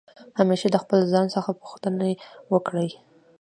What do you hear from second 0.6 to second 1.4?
د خپل ځان